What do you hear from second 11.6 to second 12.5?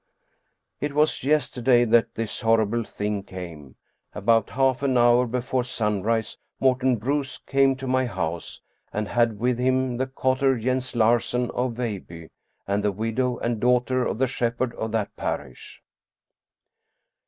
Veilbye, 284 Stccn Stcensen